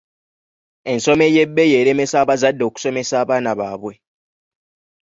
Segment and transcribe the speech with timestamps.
[0.91, 3.93] Ensoma ey'ebbeeyi eremesa abazadde okusomesa abaana baabwe.